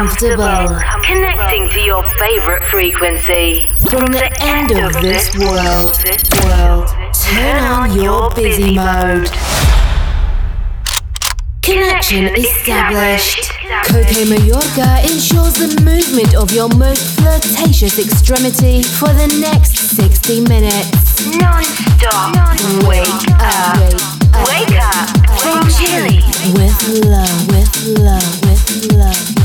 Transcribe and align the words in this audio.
comfortable. 0.00 0.80
Connecting 1.04 1.68
to 1.70 1.80
your 1.80 2.02
favorite 2.18 2.62
frequency. 2.64 3.66
From 3.90 4.06
the 4.06 4.30
end 4.40 4.70
of 4.70 4.94
this 5.02 5.28
world, 5.36 5.92
world, 6.40 6.88
turn 7.12 7.62
on 7.64 7.92
your 8.00 8.30
busy 8.34 8.74
mode. 8.74 9.28
Connection 11.60 12.34
established. 12.34 13.52
Coke 13.92 14.16
Mayorga 14.24 15.04
ensures 15.04 15.54
the 15.60 15.82
movement 15.84 16.34
of 16.34 16.50
your 16.50 16.70
most 16.76 17.20
flirtatious 17.20 17.98
extremity 17.98 18.82
for 18.82 19.12
the 19.12 19.28
next 19.38 19.76
60 19.96 20.40
minutes. 20.48 21.26
Non-stop. 21.36 22.32
Wake 22.88 23.28
up. 23.36 23.76
Wake 24.48 24.80
up. 24.80 25.08
From 25.40 25.68
Chile. 25.68 26.24
With 26.56 27.04
love, 27.04 27.48
with 27.48 27.98
love, 27.98 28.40
with 28.42 28.92
love. 28.94 29.39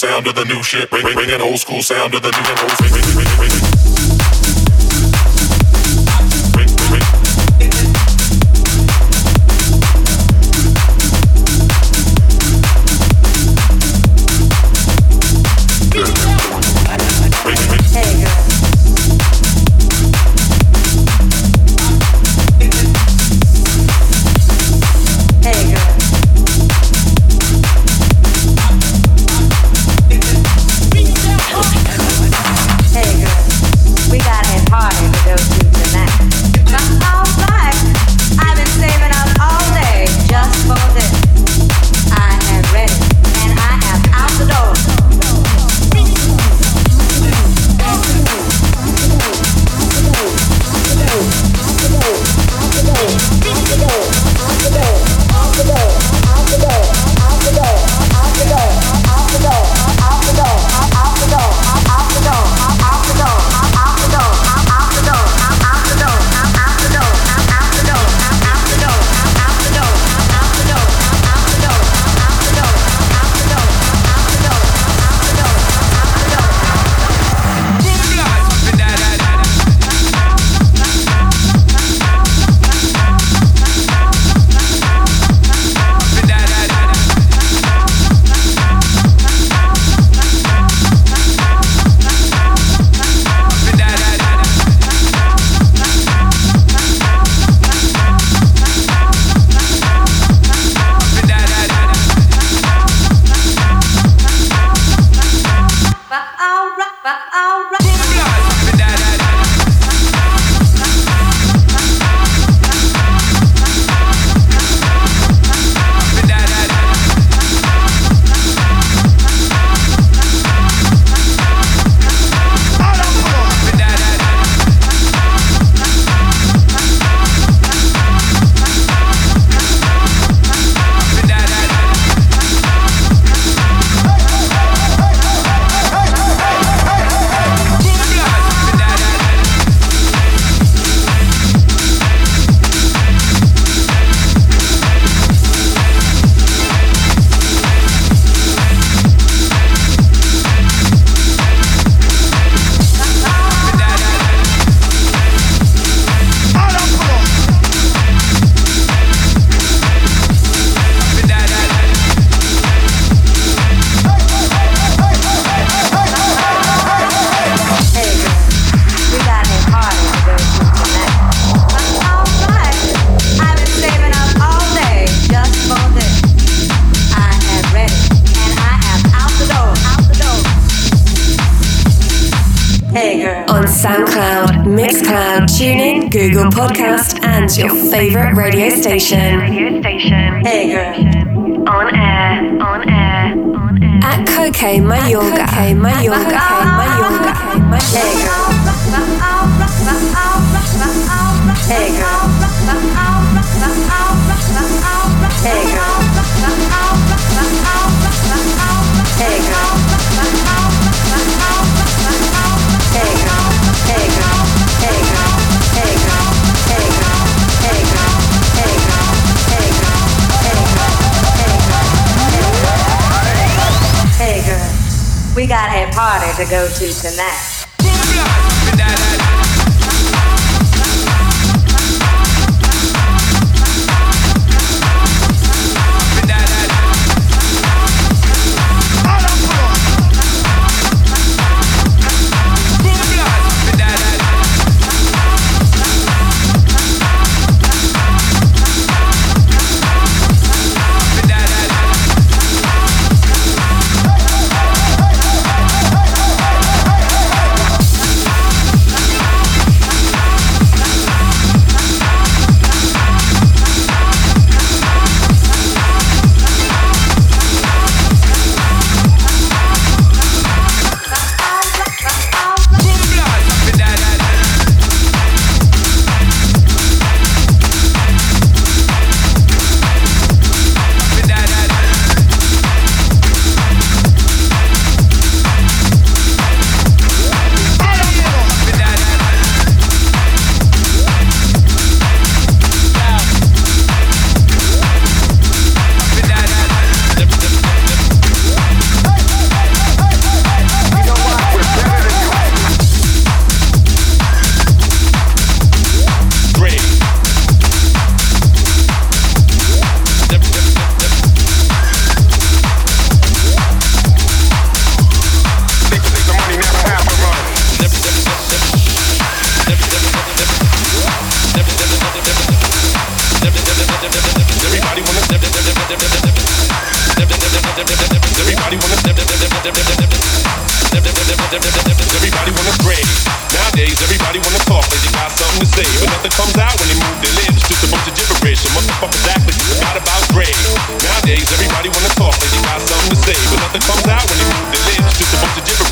Sound 0.00 0.26
of 0.26 0.34
the 0.34 0.46
new 0.46 0.62
shit. 0.62 0.88
Bring, 0.88 1.02
bring, 1.02 1.14
bring 1.14 1.30
an 1.30 1.42
old 1.42 1.58
school 1.58 1.82
sound 1.82 2.14
of 2.14 2.22
the 2.22 2.30
new 2.30 2.44
old. 2.48 2.78
Bring, 2.78 2.90
bring, 2.90 3.26
bring, 3.36 3.36
bring. 3.36 3.60
on 3.60 3.69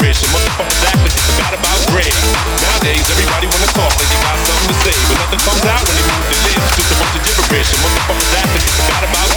rich, 0.03 0.19
and 0.25 0.33
motherfuckers 0.35 0.83
act 0.89 0.99
like 0.99 1.15
they 1.15 1.25
forgot 1.31 1.53
about 1.55 1.79
Dre. 1.93 2.07
Nowadays, 2.59 3.07
everybody 3.07 3.47
wanna 3.47 3.71
talk 3.71 3.93
like 3.95 4.09
they 4.11 4.19
got 4.19 4.39
something 4.43 4.69
to 4.73 4.77
say, 4.83 4.97
but 5.07 5.17
nothing 5.21 5.43
comes 5.47 5.65
out 5.69 5.83
when 5.87 5.95
they 5.95 6.07
move 6.11 6.27
their 6.27 6.43
lips. 6.49 6.65
Just 6.75 6.91
a 6.91 6.97
bunch 6.99 7.15
of 7.15 7.23
gibberish, 7.23 7.71
and 7.71 7.81
motherfuckers 7.85 8.31
act 8.35 8.51
like 8.51 8.65
they 8.67 8.75
forgot 8.75 9.03
about 9.05 9.29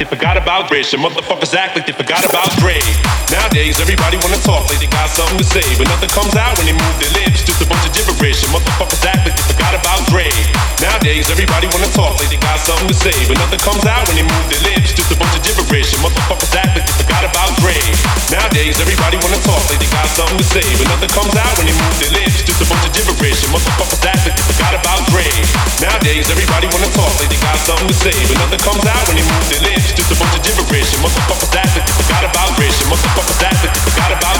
If 0.00 0.12
a 0.12 0.16
guy 0.16 0.27
Dre. 0.38 0.86
The 0.86 0.96
motherfuckers 1.02 1.50
act 1.54 1.74
like 1.74 1.86
they 1.86 1.96
forgot 1.96 2.22
about 2.22 2.46
Dre. 2.62 2.78
Nowadays, 3.28 3.82
everybody 3.82 4.16
wanna 4.22 4.38
talk 4.46 4.70
like 4.70 4.78
they 4.78 4.86
got 4.86 5.10
something 5.10 5.36
to 5.36 5.46
say, 5.46 5.64
but 5.74 5.90
nothing 5.90 6.08
comes 6.14 6.36
out 6.38 6.54
when 6.54 6.70
they 6.70 6.76
move 6.76 6.96
their 7.02 7.10
lips. 7.18 7.42
Just 7.42 7.58
a 7.60 7.66
bunch 7.66 7.82
of 7.82 7.92
gibberish, 7.92 8.46
and 8.46 8.54
motherfuckers 8.54 9.02
act 9.02 9.26
like 9.26 9.34
they 9.34 9.46
forgot 9.50 9.74
about 9.74 10.00
Dre. 10.06 10.30
Nowadays, 10.78 11.26
everybody 11.28 11.66
wanna 11.74 11.90
talk 11.90 12.16
like 12.22 12.30
they 12.30 12.38
got 12.38 12.56
something 12.62 12.86
to 12.86 12.94
say, 12.94 13.16
but 13.26 13.36
nothing 13.42 13.58
comes 13.60 13.82
out 13.82 14.06
when 14.06 14.16
they 14.16 14.26
move 14.26 14.46
their 14.46 14.62
lips. 14.62 14.94
Just 14.94 15.10
a 15.10 15.16
bunch 15.18 15.34
of 15.34 15.42
gibberish, 15.42 15.90
and 15.90 16.02
motherfuckers 16.06 16.54
act 16.54 16.78
like 16.78 16.86
they 16.86 16.96
forgot 17.02 17.24
about 17.26 17.50
Dre. 17.58 17.76
Nowadays, 18.30 18.78
everybody 18.78 19.18
wanna 19.18 19.42
talk 19.42 19.58
like 19.66 19.82
they 19.82 19.90
got 19.90 20.06
something 20.14 20.38
to 20.38 20.46
say, 20.46 20.64
but 20.78 20.86
nothing 20.86 21.10
comes 21.10 21.34
out 21.34 21.52
when 21.58 21.66
they 21.66 21.76
move 21.76 21.96
their 21.98 22.14
lips. 22.14 22.46
Just 22.46 22.62
a 22.62 22.66
bunch 22.70 22.86
of 22.86 22.92
gibberish, 22.94 23.42
and 23.42 23.50
motherfuckers 23.50 24.02
act 24.06 24.22
like 24.22 24.36
they 24.38 24.44
forgot 24.54 24.72
about 24.78 25.00
Dre. 25.10 25.26
Motherfuckers 28.48 28.86
act 28.86 29.08
like 29.08 29.18
they 29.18 30.37
Motherfuckers 30.38 31.54
acting, 31.56 31.82
forgot 31.94 32.24
about 32.24 32.58
race. 32.58 32.82
Motherfuckers 32.82 33.42
acting, 33.42 33.70
forgot 33.90 34.12
about 34.12 34.37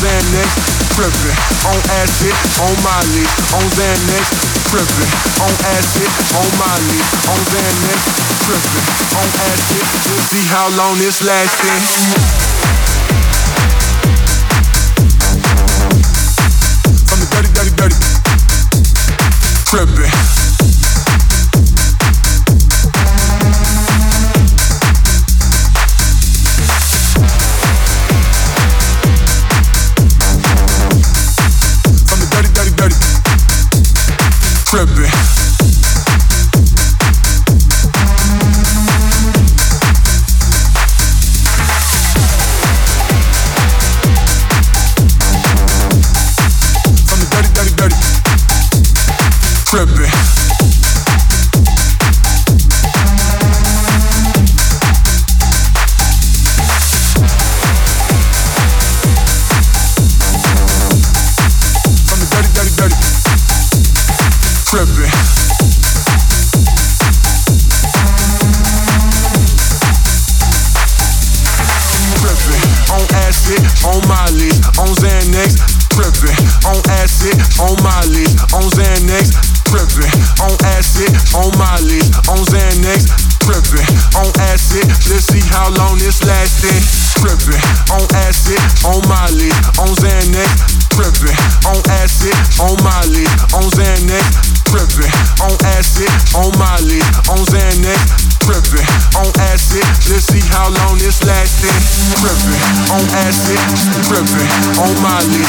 Xanax, 0.00 0.48
tripping. 0.94 1.36
On 1.64 1.78
acid, 2.00 2.36
on 2.60 2.74
Molly, 2.84 3.24
on 3.56 3.64
Xanax, 3.76 4.24
tripping. 4.68 5.10
On 5.40 5.52
acid, 5.76 6.10
on 6.36 6.48
Molly, 6.60 7.00
on 7.32 7.40
Xanax, 7.48 8.00
tripping. 8.44 8.86
On 9.16 9.28
acid, 9.50 9.84
let's 10.10 10.28
see 10.30 10.44
how 10.52 10.68
long 10.76 10.98
this 10.98 11.22
lasting. 11.22 11.82
From 19.66 20.15
acid, 73.36 73.60
on 73.84 74.00
Molly, 74.08 74.48
on 74.80 74.88
Xanax, 74.96 75.60
trippin'. 75.92 76.32
On 76.64 76.80
acid, 76.96 77.36
on 77.60 77.76
Molly, 77.84 78.24
on 78.56 78.64
Xanax, 78.72 79.28
trippin'. 79.68 80.08
On 80.40 80.56
acid, 80.72 81.12
on 81.36 81.52
Molly, 81.60 82.00
on 82.32 82.40
Xanax, 82.48 83.04
trippin'. 83.44 83.84
On 84.16 84.32
acid, 84.48 84.88
let's 85.12 85.28
see 85.28 85.44
how 85.52 85.68
long 85.76 85.98
this 85.98 86.24
lasting. 86.24 86.80
Trippin'. 87.20 87.60
On 87.92 88.04
acid, 88.24 88.60
on 88.88 89.04
Molly, 89.04 89.52
on 89.76 89.92
Xanax, 90.00 90.48
trippin'. 90.96 91.36
On 91.68 91.76
acid, 92.00 92.36
on 92.56 92.72
Molly, 92.80 93.28
on 93.52 93.68
Xanax, 93.76 94.24
trippin'. 94.64 95.12
On 95.44 95.52
acid, 95.76 96.08
on 96.32 96.48
Molly, 96.56 97.00
on 97.28 97.44
Xanax, 97.52 98.00
trippin'. 98.46 98.86
On 99.18 99.26
acid, 99.50 99.82
let's 100.06 100.30
see 100.30 100.44
how 100.54 100.70
long 100.70 100.94
this 101.02 101.18
lasting. 101.26 101.74
Trippin'. 102.22 102.62
On 102.94 103.02
acid, 103.26 103.58
trippin'. 104.06 104.46
On 104.78 104.94
Molly, 105.02 105.42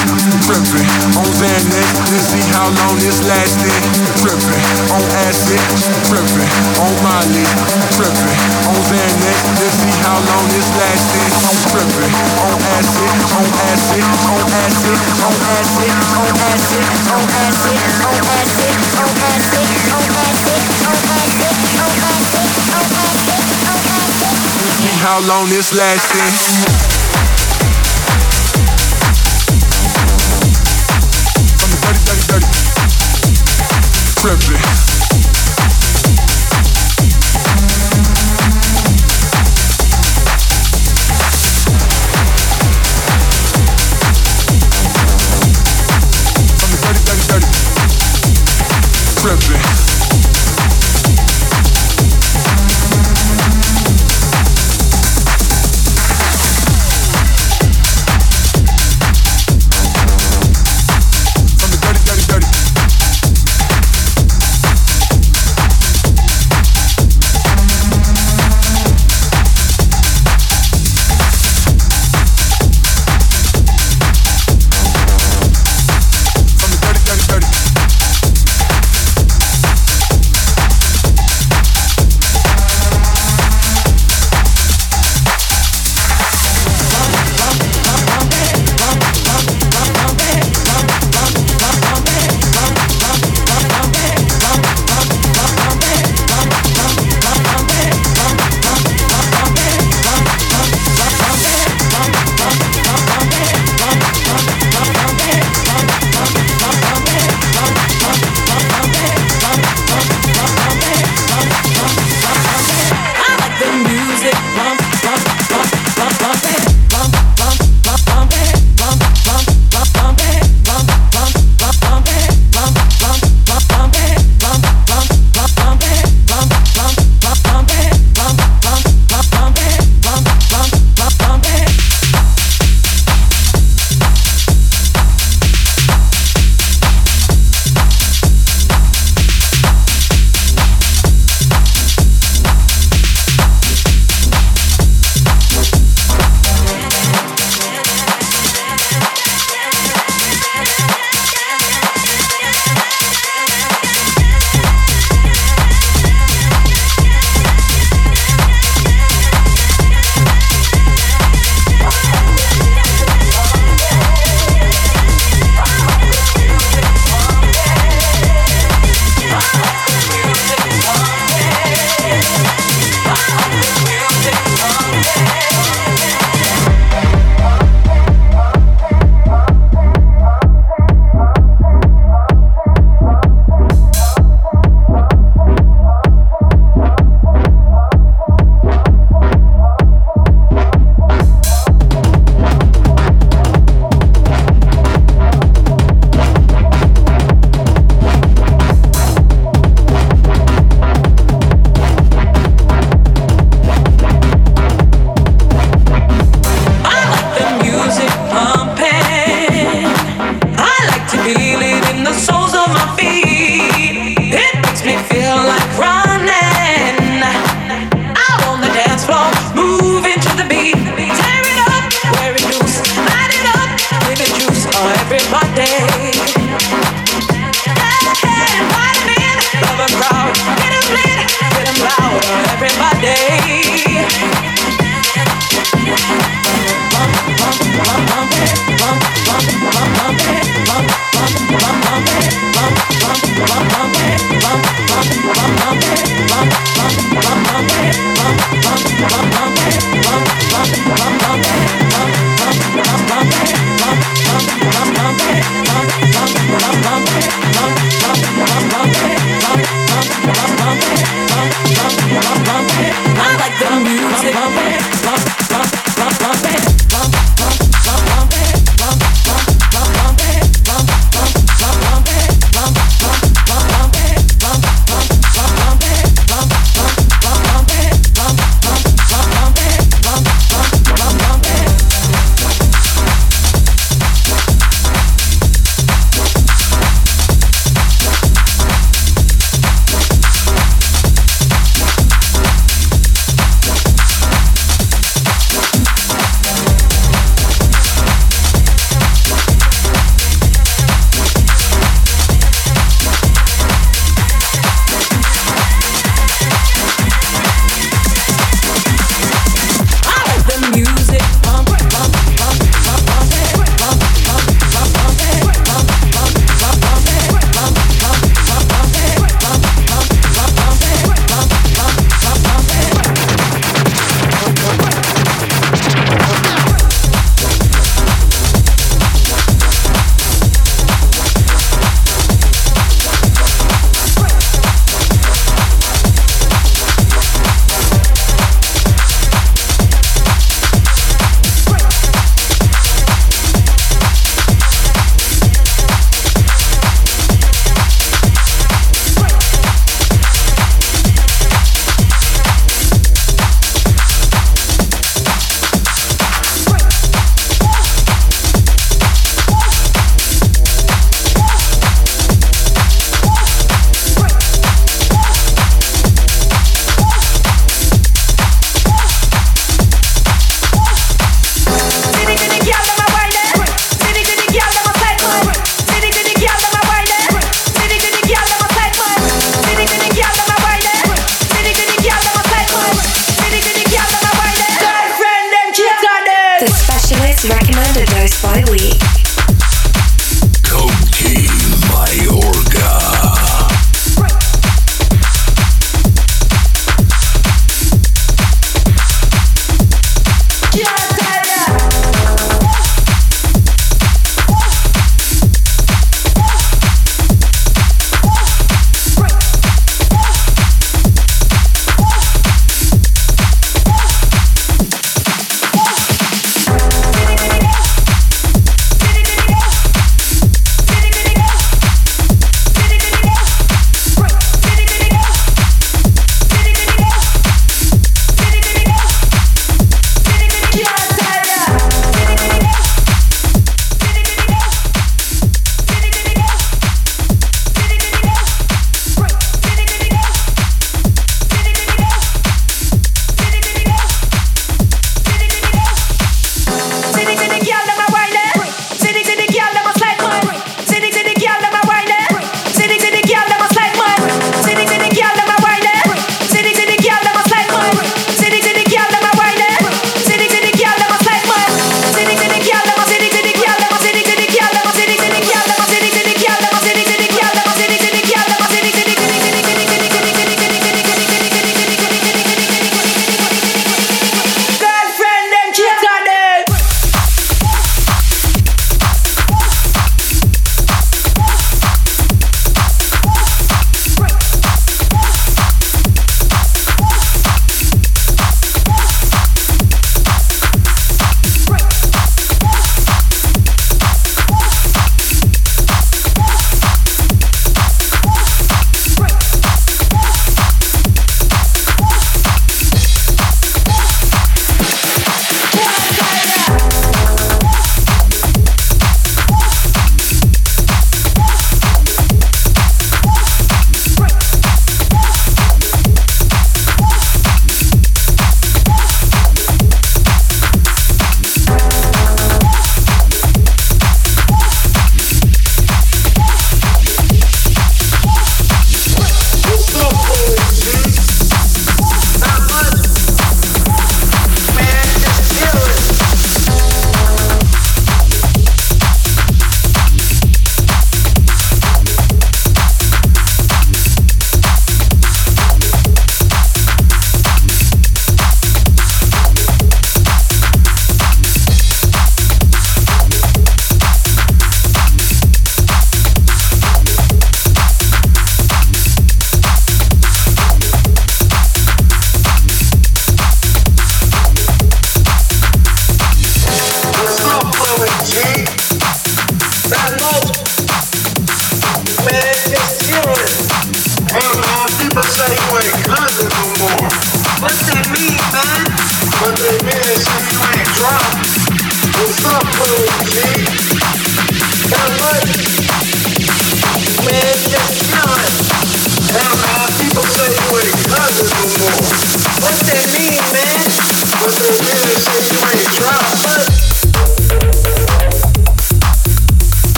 trippin'. 0.49 0.87
On 1.13 1.29
Xanax, 1.29 1.85
let's 2.09 2.33
see 2.33 2.41
how 2.57 2.73
long 2.73 2.97
this 2.97 3.21
lasting. 3.29 3.77
Trippin'. 4.17 4.65
On 4.89 5.03
acid, 5.29 5.61
trippin'. 6.09 6.49
On 6.81 6.93
Molly, 7.05 7.45
trippin'. 7.93 8.37
On 8.65 8.79
Xanax, 8.89 9.37
let's 9.61 9.77
see 9.77 9.93
how 10.01 10.17
long 10.17 10.45
this 10.49 10.69
lasting. 10.73 11.29
Trippin'. 11.69 12.13
On 12.49 12.57
acid, 12.81 13.13
on 13.37 13.45
acid, 13.69 14.01
on 14.25 14.41
acid, 14.57 14.73
on 14.73 14.73
acid, 14.73 14.97
on 15.21 15.37
acid, 15.61 16.01
on 17.13 17.25
acid, 17.45 17.77
on 17.77 18.17
acid, 18.17 18.81
on 18.97 19.13
acid, 19.21 19.67
on 19.85 20.05
acid, 20.17 20.57
on 20.81 21.01
acid, 21.13 21.57
on 21.77 21.97
acid, 22.01 22.36
how 25.07 25.25
long 25.25 25.47
this 25.47 25.73
lasting. 25.73 26.67
From 34.19 34.76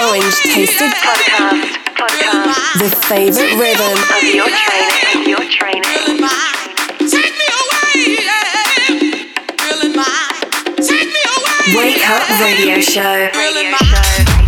orange 0.00 0.36
tasted 0.42 0.90
podcast. 0.90 1.60
podcast. 1.94 2.78
The 2.80 2.90
favorite 3.06 3.54
rhythm 3.58 3.96
of 4.16 4.22
your 4.22 4.48
training. 4.48 5.28
Your 5.28 5.44
training. 5.50 5.90
Wake 11.76 12.10
up 12.10 12.28
radio 12.40 12.80
show. 12.80 13.30
Radio 13.34 13.76
show. 13.76 14.39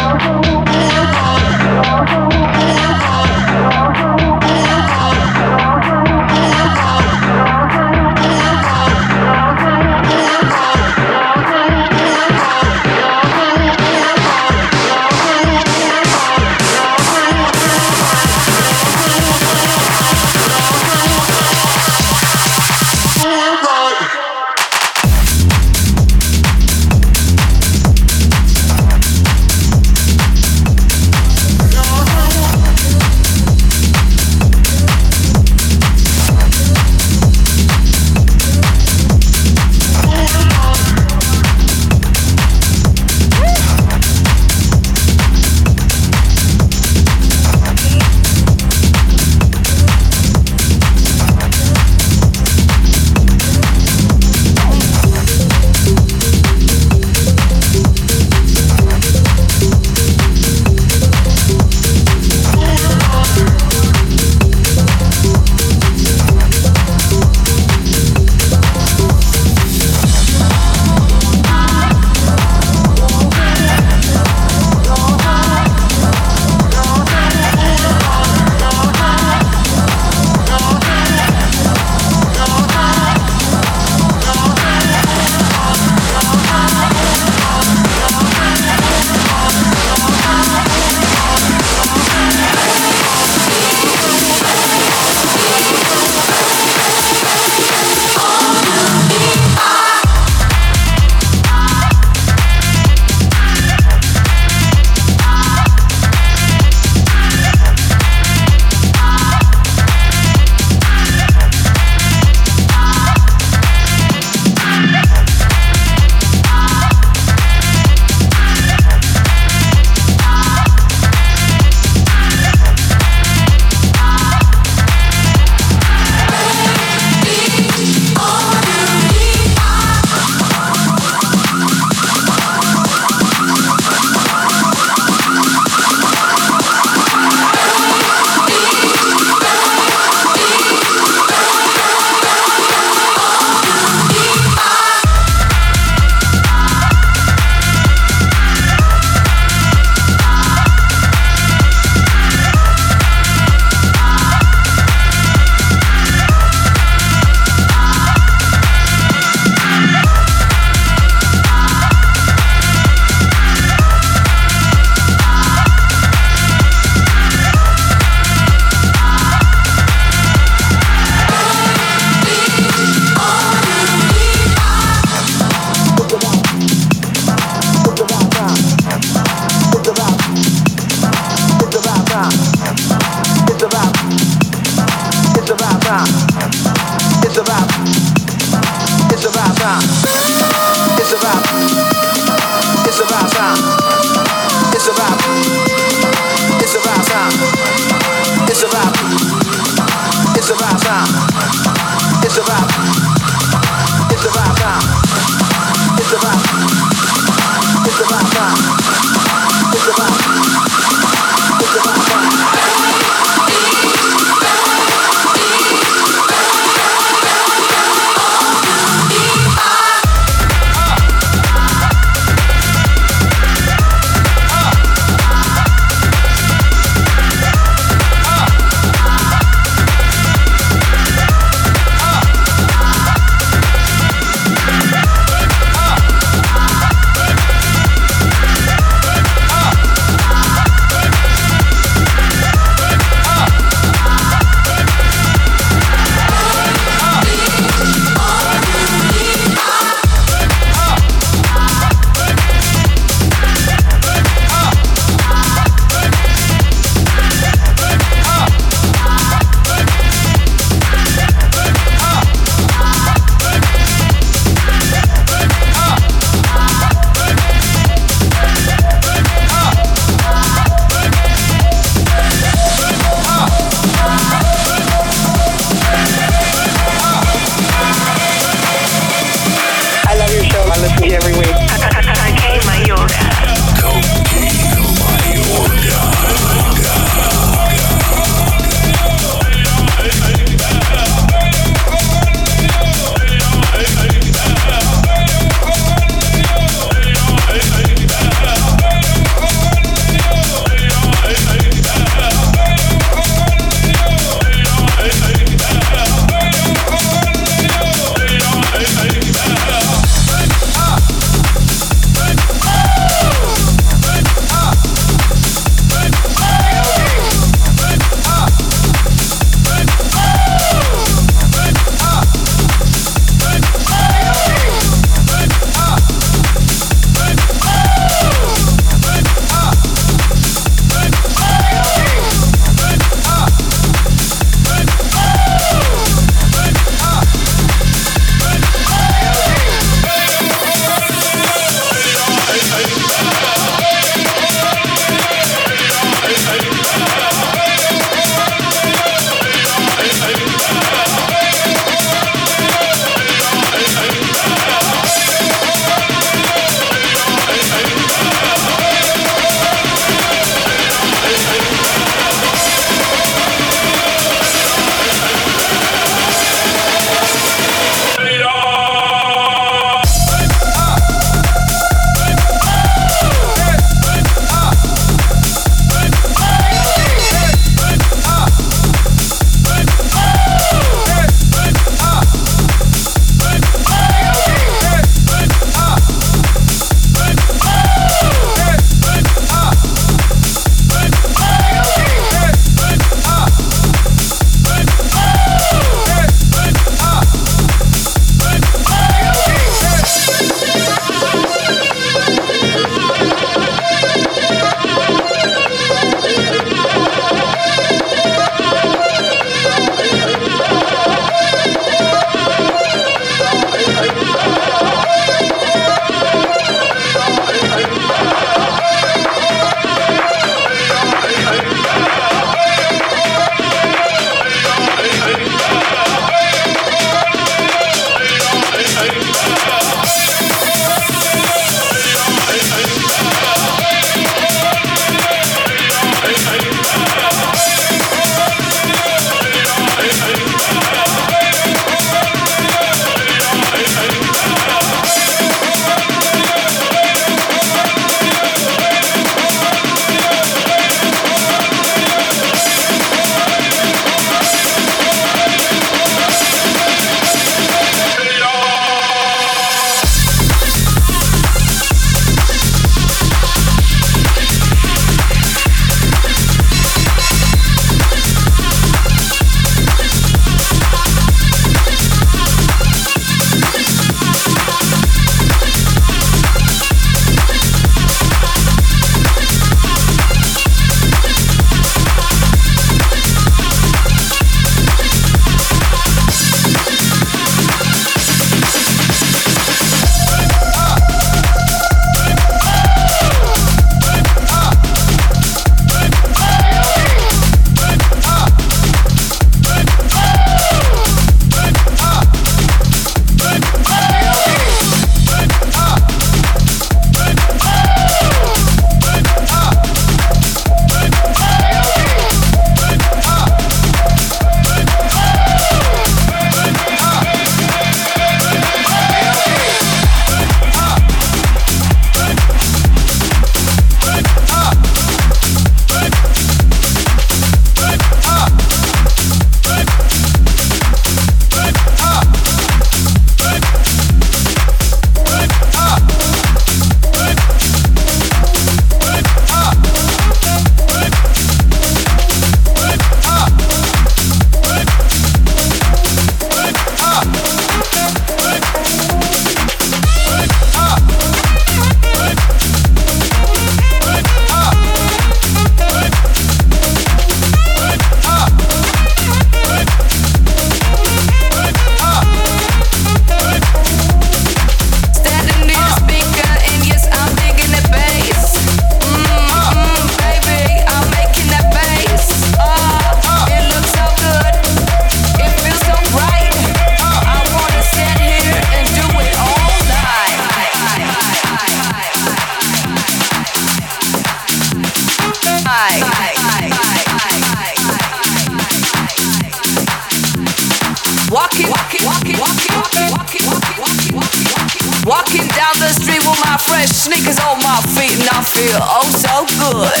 Walking 595.06 595.46
down 595.48 595.76
the 595.78 595.92
street 595.92 596.24
with 596.24 596.40
my 596.40 596.56
fresh 596.56 596.88
sneakers 596.88 597.38
on 597.40 597.58
my 597.62 597.76
feet, 597.92 598.18
and 598.18 598.28
I 598.30 598.42
feel 598.42 598.80
oh 598.80 599.04
so 599.12 599.44
good. 599.60 600.00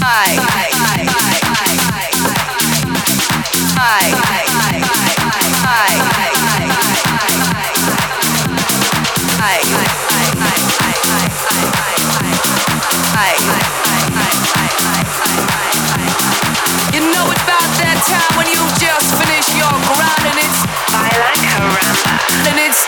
Hi. 0.00 0.32
Hi. 0.40 0.70
Hi. 0.72 1.04
Hi. 1.04 1.40
Hi. 1.44 2.10
Hi. 3.76 4.10
Hi. 4.16 4.49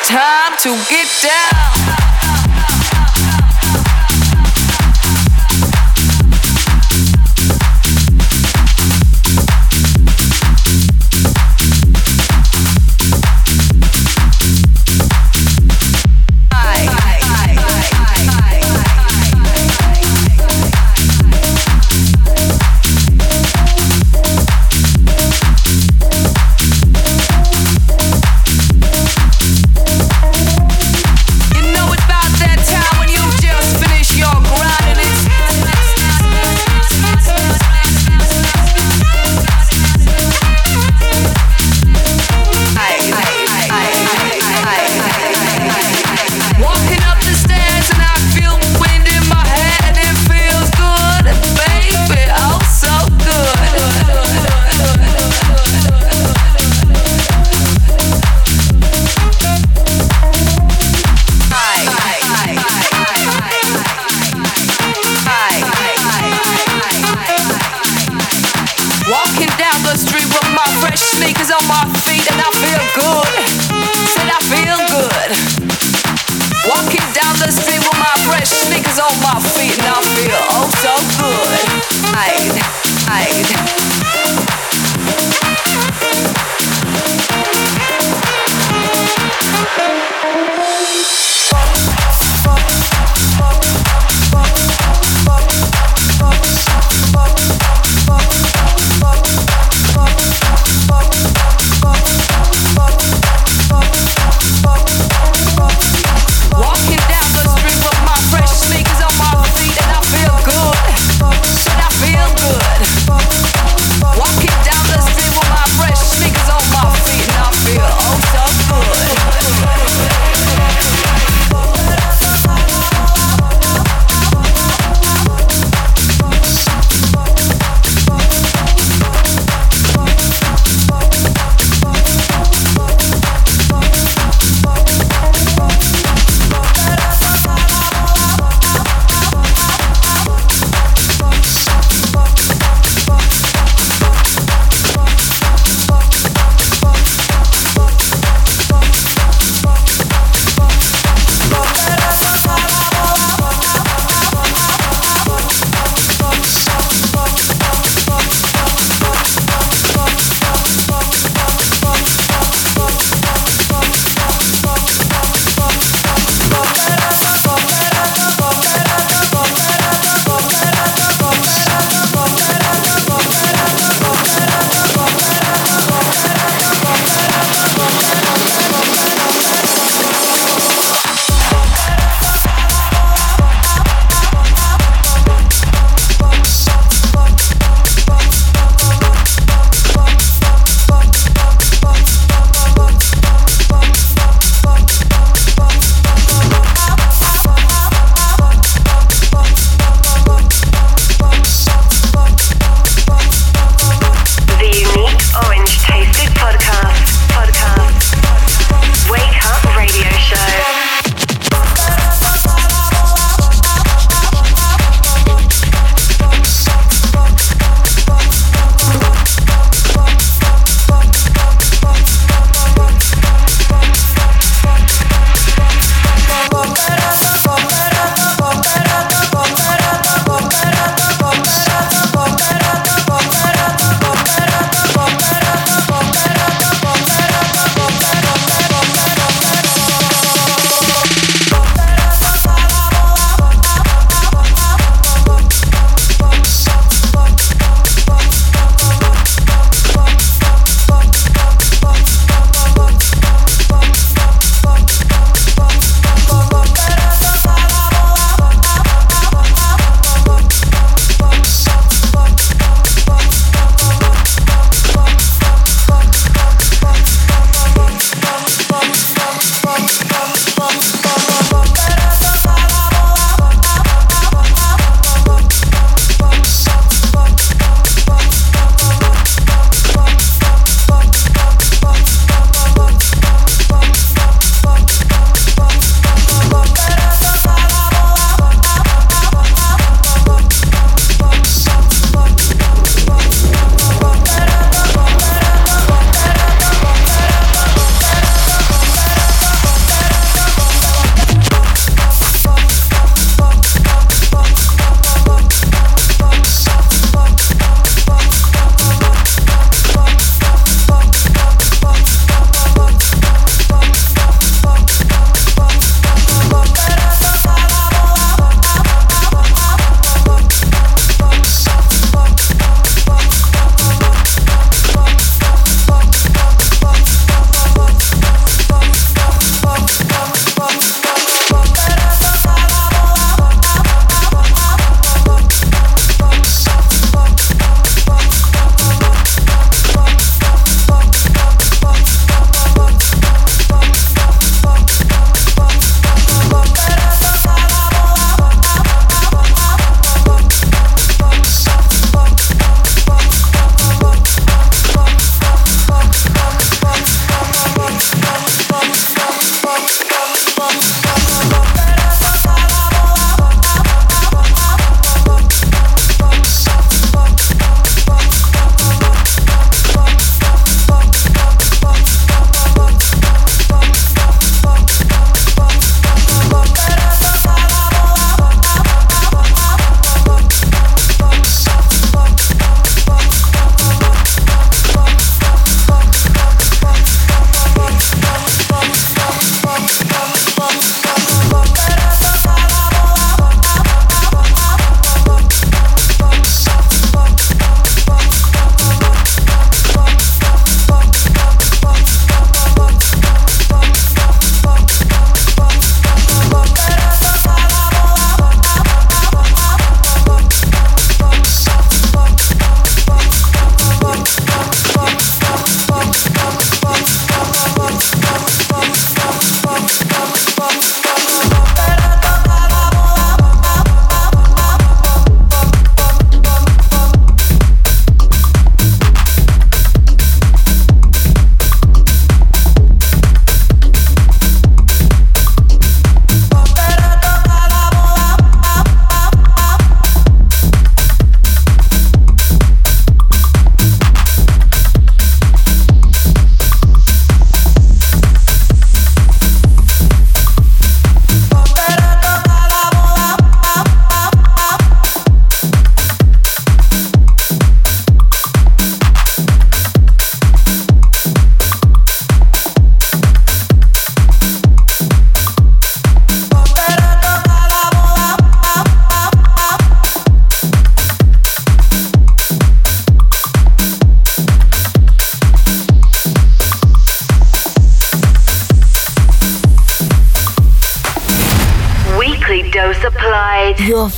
Time 0.05 0.57
to 0.59 0.71
get 0.91 1.07
down. 1.23 2.72